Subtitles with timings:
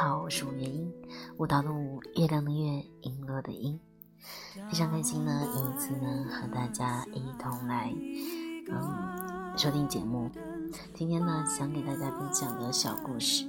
[0.00, 0.92] 好，我是五月音，
[1.38, 3.80] 舞蹈的舞，月亮的月，璎珞的璎，
[4.70, 7.92] 非常开心呢，又一次呢和大家一同来，
[8.70, 10.30] 嗯，收听节目。
[10.94, 13.44] 今天呢，想给大家分享的小故事，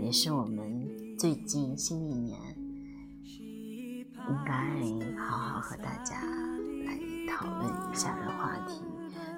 [0.00, 0.88] 也是我们
[1.18, 2.38] 最近新一年
[4.28, 6.14] 应该好好和大家
[6.84, 6.96] 来
[7.28, 8.80] 讨论一下的话题。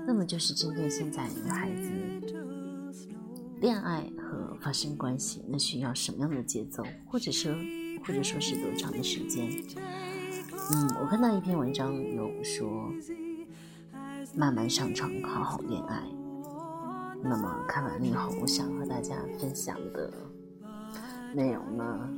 [0.07, 2.52] 那么就是针对现在女孩子
[3.63, 4.43] 恋爱和。
[4.63, 7.53] 发生关系，那需要什么样的节奏，或者说，
[8.07, 9.51] 或者说是多长的时间？
[10.73, 12.93] 嗯，我看到一篇文章有说，
[14.37, 16.01] 慢慢上床，好好恋爱。
[17.25, 20.13] 那么看完了以后，我想和大家分享的
[21.35, 22.09] 内容呢，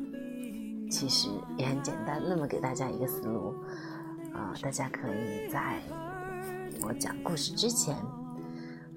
[0.91, 2.23] 其实也很简单。
[2.29, 3.55] 那么给大家一个思路
[4.35, 5.81] 啊，大家可以在
[6.83, 7.97] 我讲故事之前，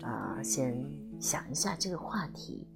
[0.01, 0.85] 啊，先
[1.19, 2.67] 想一下这个话题。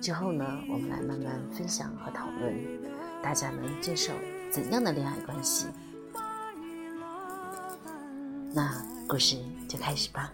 [0.00, 2.54] 之后呢，我们来慢慢分享和讨论，
[3.22, 4.12] 大家能接受
[4.50, 5.66] 怎样的恋爱关系？
[8.52, 9.36] 那故事
[9.68, 10.32] 就开始吧。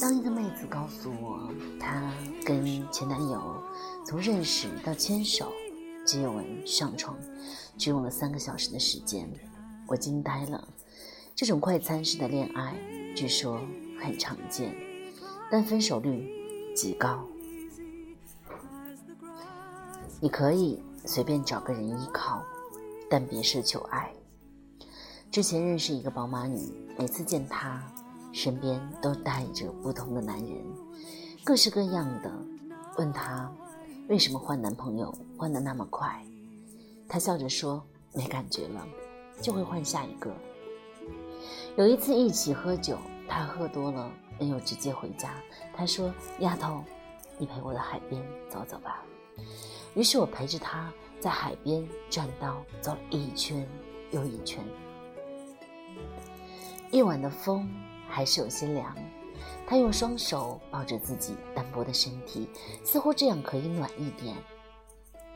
[0.00, 2.12] 当一个妹子告诉我，她
[2.44, 3.62] 跟前男友
[4.06, 5.52] 从认识到牵手、
[6.04, 7.16] 接吻、上床，
[7.78, 9.28] 只用了三个小时的时间，
[9.86, 10.68] 我惊呆了。
[11.34, 12.74] 这种快餐式的恋爱，
[13.14, 13.60] 据说
[14.00, 14.74] 很常见。
[15.50, 16.32] 但分手率
[16.74, 17.22] 极高。
[20.18, 22.42] 你可以随便找个人依靠，
[23.10, 24.10] 但别奢求爱。
[25.30, 27.82] 之前认识一个宝马女，每次见她，
[28.32, 30.64] 身边都带着不同的男人，
[31.44, 32.32] 各式各样的。
[32.96, 33.52] 问她
[34.08, 36.24] 为什么换男朋友换的那么快，
[37.06, 38.86] 她笑着说没感觉了，
[39.42, 40.34] 就会换下一个。
[41.76, 42.98] 有一次一起喝酒，
[43.28, 44.10] 他喝多了。
[44.40, 45.34] 没有直接回家，
[45.76, 46.82] 他说：“丫头，
[47.38, 48.20] 你陪我到海边
[48.50, 49.04] 走走吧。”
[49.94, 53.64] 于是我陪着他在海边栈道走了一圈
[54.10, 54.64] 又一圈。
[56.90, 57.70] 夜晚的风
[58.08, 58.96] 还是有些凉，
[59.64, 62.48] 他用双手抱着自己单薄的身体，
[62.82, 64.34] 似乎这样可以暖一点。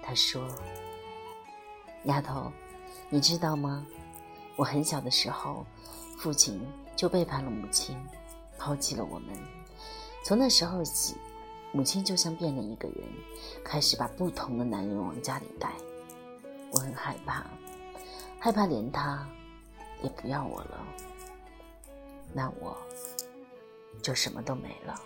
[0.03, 0.43] 他说
[2.05, 2.51] ：“丫头，
[3.09, 3.87] 你知道吗？
[4.57, 5.65] 我很小的时候，
[6.17, 6.61] 父亲
[6.95, 7.97] 就背叛了母亲。”
[8.59, 9.37] 抛弃了我们。
[10.25, 11.15] 从那时候起，
[11.73, 13.07] 母亲就像变了一个人，
[13.63, 15.73] 开始把不同的男人往家里带。
[16.73, 17.45] 我很害怕，
[18.41, 19.29] 害怕连他
[20.03, 20.87] 也不要我了，
[22.33, 22.77] 那我
[24.03, 24.99] 就什么都没了。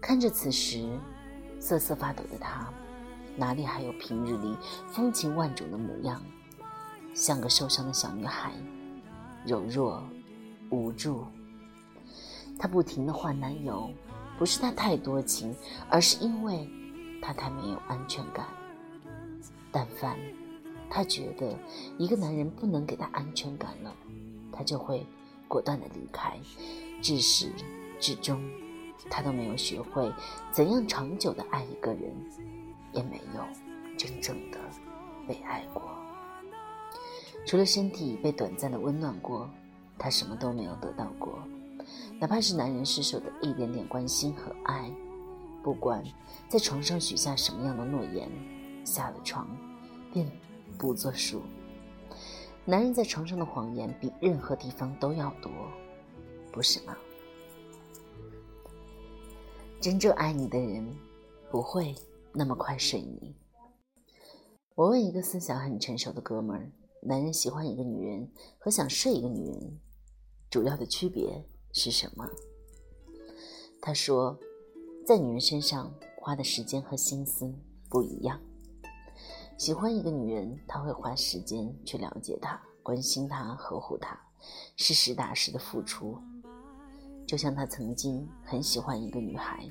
[0.00, 0.98] 看着此时
[1.60, 2.68] 瑟瑟发抖的他，
[3.36, 4.56] 哪里还有平日里
[4.88, 6.20] 风情万种的模样？
[7.14, 8.52] 像个受伤的小女孩，
[9.46, 10.02] 柔弱
[10.70, 11.24] 无助。
[12.58, 13.90] 她不停的换男友，
[14.38, 15.54] 不是她太多情，
[15.88, 16.68] 而是因为
[17.22, 18.46] 她太没有安全感。
[19.72, 20.18] 但凡
[20.90, 21.56] 她觉得
[21.96, 23.94] 一个男人不能给她安全感了，
[24.52, 25.06] 她就会
[25.48, 26.38] 果断的离开。
[27.00, 27.50] 至始
[27.98, 28.38] 至终，
[29.08, 30.12] 她都没有学会
[30.52, 32.14] 怎样长久的爱一个人，
[32.92, 33.42] 也没有
[33.96, 34.58] 真正的
[35.26, 35.82] 被爱过。
[37.46, 39.50] 除了身体被短暂的温暖过，
[39.98, 41.38] 他什么都没有得到过。
[42.20, 44.90] 哪怕是男人失手的一点点关心和爱，
[45.62, 46.04] 不管
[46.48, 48.30] 在床上许下什么样的诺言，
[48.84, 49.48] 下了床
[50.12, 50.30] 便
[50.78, 51.42] 不作数。
[52.64, 55.50] 男人在床上的谎言比任何地方都要多，
[56.52, 56.96] 不是吗？
[59.80, 60.86] 真正爱你的人
[61.50, 61.94] 不会
[62.32, 63.34] 那么快睡你。
[64.74, 66.70] 我问一个思想很成熟的哥们儿：
[67.02, 69.80] 男人喜欢一个女人和想睡一个女人，
[70.50, 71.42] 主要的区别？
[71.72, 72.28] 是什么？
[73.80, 74.38] 他说，
[75.06, 77.50] 在女人身上花的时间和心思
[77.88, 78.38] 不一样。
[79.56, 84.18] 喜欢一个女人，他会花时间去了解她、关心她、呵护她，
[84.76, 86.18] 是实打实的付出。
[87.26, 89.66] 就像他曾经很喜欢一个女孩，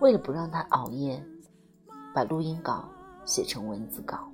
[0.00, 1.22] 为了不让她熬夜，
[2.12, 2.88] 把录音稿
[3.24, 4.32] 写成文字稿，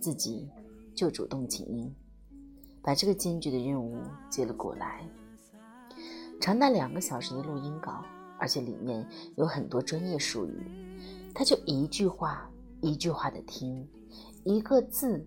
[0.00, 0.50] 自己
[0.94, 1.92] 就主动请缨，
[2.82, 4.00] 把这个艰巨的任务
[4.30, 5.06] 接了过来。
[6.40, 8.04] 长达两个小时的录音稿，
[8.38, 9.06] 而且里面
[9.36, 10.66] 有很多专业术语，
[11.34, 12.48] 他就一句话
[12.80, 13.88] 一句话的听，
[14.44, 15.26] 一个字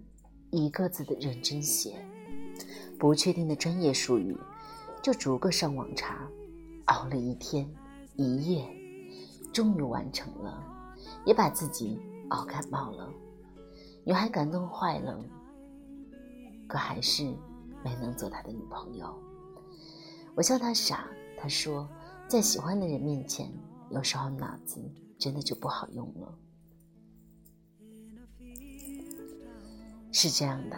[0.51, 1.95] 一个字的认真写，
[2.99, 4.37] 不确定的专业术语
[5.01, 6.27] 就逐个上网查，
[6.85, 7.67] 熬了一天
[8.15, 8.67] 一夜，
[9.51, 10.63] 终于完成了，
[11.25, 11.99] 也把自己
[12.29, 13.09] 熬感冒了，
[14.05, 15.19] 女孩感动坏了，
[16.67, 17.23] 可还是
[17.83, 19.17] 没能做他的女朋友。
[20.35, 21.87] 我笑他傻，他说，
[22.27, 23.51] 在喜欢的人面前，
[23.89, 24.79] 有时候脑子
[25.17, 26.37] 真的就不好用了。
[30.11, 30.77] 是这样的，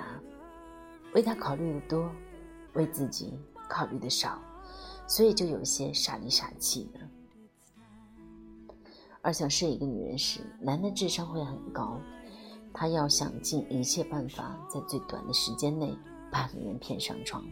[1.13, 2.11] 为他考虑的多，
[2.73, 3.39] 为自己
[3.69, 4.39] 考虑的少，
[5.07, 6.99] 所以就有些傻里傻气的。
[9.21, 11.99] 而想睡一个女人时，男的智商会很高，
[12.73, 15.93] 他要想尽一切办法，在最短的时间内
[16.31, 17.43] 把女人骗上床。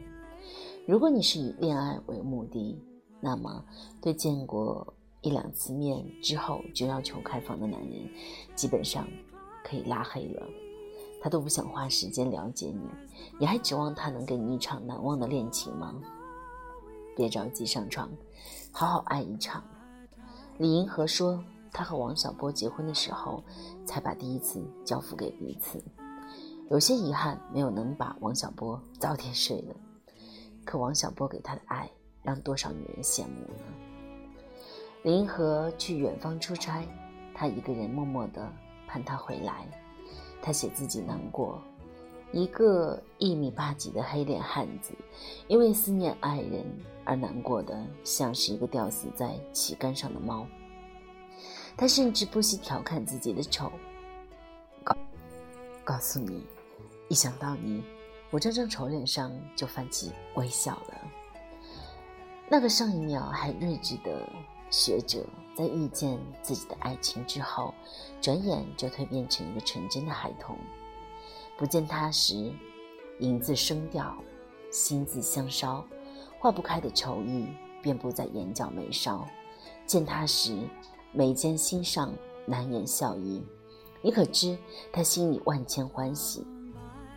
[0.86, 2.82] 如果你是以恋爱为目的，
[3.20, 3.64] 那么
[4.02, 8.10] 对见过一两次面之后就要求开房的男人，
[8.56, 9.08] 基本上
[9.64, 10.48] 可以拉黑了。
[11.22, 12.82] 他都不想花时间了解你，
[13.40, 15.96] 你还指望他能给你一场难忘的恋情吗？
[17.16, 18.10] 别着急上床，
[18.72, 19.64] 好好爱一场。
[20.58, 21.44] 李银河说。
[21.78, 23.44] 他和王小波结婚的时候，
[23.86, 25.80] 才把第一次交付给彼此，
[26.72, 29.76] 有些遗憾没有能把王小波早点睡了。
[30.66, 31.88] 可王小波给他的爱，
[32.24, 33.64] 让多少女人羡慕呢？
[35.04, 36.84] 林和去远方出差，
[37.32, 38.52] 他一个人默默地
[38.88, 39.68] 盼他回来。
[40.42, 41.62] 他写自己难过，
[42.32, 44.96] 一个一米八几的黑脸汉子，
[45.48, 46.66] 因为思念爱人
[47.06, 50.44] 而难过的，像是一个吊死在旗杆上的猫。
[51.78, 53.72] 他甚至不惜调侃自己的丑，
[54.84, 54.98] 告
[55.84, 56.44] 告诉你，
[57.08, 57.84] 一想到你，
[58.32, 60.96] 我这张丑脸上就泛起微笑了。
[62.50, 64.28] 那个上一秒还睿智的
[64.72, 65.24] 学者，
[65.56, 67.72] 在遇见自己的爱情之后，
[68.20, 70.58] 转眼就蜕变成一个纯真的孩童。
[71.58, 72.52] 不见他时，
[73.20, 74.18] 影自生调，
[74.72, 75.86] 心字相烧，
[76.40, 77.48] 化不开的愁意
[77.84, 79.28] 遍布在眼角眉梢；
[79.86, 80.58] 见他时，
[81.18, 82.14] 眉间心上
[82.46, 83.42] 难掩笑意，
[84.04, 84.56] 你可知
[84.94, 86.46] 他心里万千欢喜？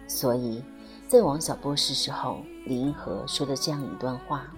[0.08, 0.64] 所以，
[1.06, 4.50] 在王小波逝世后，李银河说了这样一段话：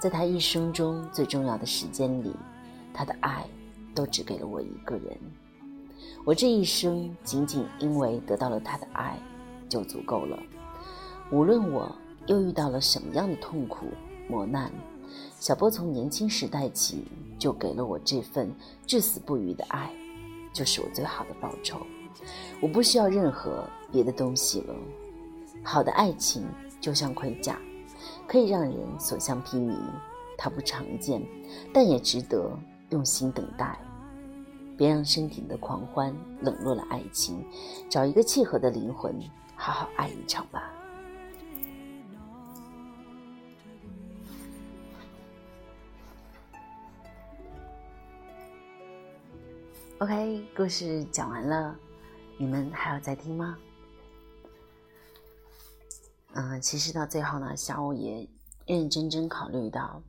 [0.00, 2.34] 在他一生中最重要的时间里，
[2.94, 3.46] 他的爱
[3.94, 5.14] 都只给了我一个人。
[6.24, 9.18] 我这一生仅仅因为得到了他的爱，
[9.68, 10.42] 就足够了。
[11.30, 11.94] 无论我
[12.26, 13.84] 又遇到了什么样的痛苦
[14.30, 14.72] 磨难。
[15.38, 17.04] 小波从年轻时代起
[17.40, 18.54] 就给了我这份
[18.86, 19.90] 至死不渝的爱，
[20.52, 21.80] 就是我最好的报酬。
[22.60, 24.74] 我不需要任何别的东西了。
[25.64, 26.46] 好的爱情
[26.80, 27.58] 就像盔甲，
[28.28, 29.74] 可以让人所向披靡。
[30.36, 31.22] 它不常见，
[31.72, 32.50] 但也值得
[32.90, 33.78] 用心等待。
[34.76, 37.44] 别让身体的狂欢冷落了爱情，
[37.88, 39.14] 找一个契合的灵魂，
[39.54, 40.70] 好好爱一场吧。
[50.00, 51.78] OK，故事讲完了，
[52.38, 53.58] 你们还要再听吗？
[56.32, 58.26] 嗯，其实到最后呢，小五也
[58.64, 60.02] 认认真真考虑到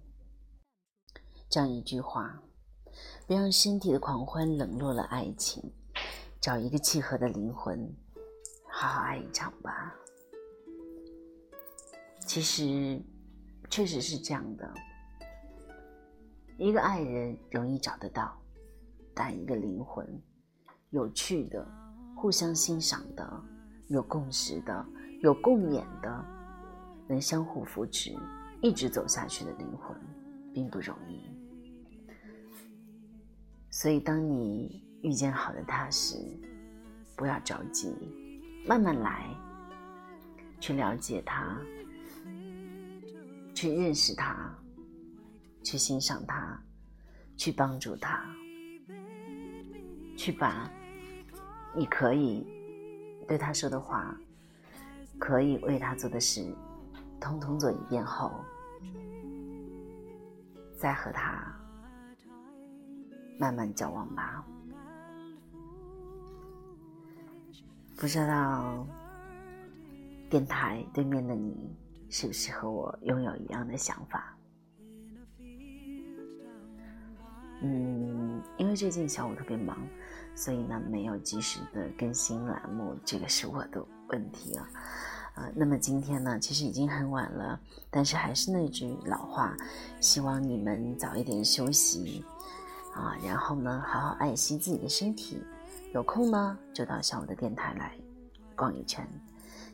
[1.50, 2.42] 这样一句话：
[3.28, 5.62] 别让身体的狂欢冷落了爱情，
[6.40, 7.94] 找一个契合的灵魂，
[8.70, 9.94] 好好爱一场吧。
[12.26, 12.98] 其实
[13.70, 14.74] 确实是这样的，
[16.58, 18.38] 一个爱人容易找得到。
[19.14, 20.08] 但一个灵魂，
[20.92, 21.68] 有趣的、
[22.16, 23.44] 互相欣赏的、
[23.88, 24.86] 有共识的、
[25.22, 26.26] 有共勉的、
[27.08, 28.16] 能相互扶持、
[28.62, 29.96] 一直走下去的灵魂，
[30.54, 31.22] 并不容易。
[33.70, 36.16] 所以，当你遇见好的他时，
[37.16, 37.96] 不要着急，
[38.68, 39.30] 慢慢来，
[40.60, 41.58] 去了解他，
[43.56, 44.54] 去认识他，
[45.64, 46.62] 去欣赏他，
[47.38, 48.24] 去帮助他。
[50.16, 50.70] 去把
[51.76, 52.46] 你可以
[53.28, 54.16] 对他说的话，
[55.18, 56.54] 可以为他做的事，
[57.20, 58.32] 通通做一遍后，
[60.78, 61.56] 再和他
[63.40, 64.46] 慢慢交往吧。
[67.96, 68.86] 不知道
[70.30, 71.76] 电台对面的你
[72.10, 74.36] 是不是和我拥有一样的想法？
[77.64, 77.91] 嗯，
[78.62, 79.76] 因为最近小五特别忙。
[80.34, 84.70] 所以呢，没有及时的更新栏目，这个是我的问题啊。
[85.36, 89.58] 呃，那么今天呢，其实已经很晚了，但是还是那句老话，
[90.00, 92.24] 希望你们早一点休息
[92.94, 95.42] 啊，然后呢，好好爱惜自己的身体。
[95.94, 97.94] 有空呢，就到小五的电台来
[98.56, 99.06] 逛一圈。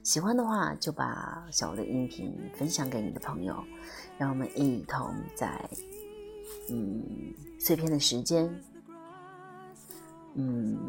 [0.01, 3.63] 喜欢的话，就把小五的音频分享给你的朋友，
[4.17, 5.69] 让我们一同在
[6.71, 7.03] 嗯
[7.59, 8.49] 碎片的时间。
[10.37, 10.79] 嗯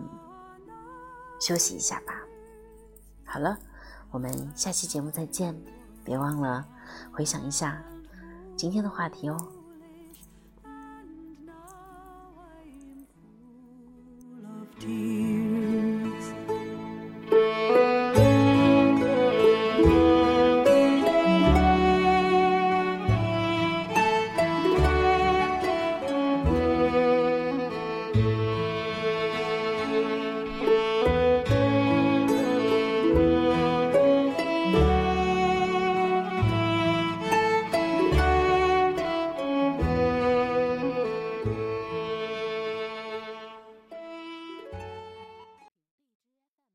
[1.41, 2.15] 休息一下吧。
[3.25, 3.59] 好了，
[4.11, 5.55] 我们下期节目再见，
[6.05, 6.67] 别忘了
[7.11, 7.83] 回想一下
[8.57, 9.37] 今天的话题哦。
[14.81, 15.28] Dear.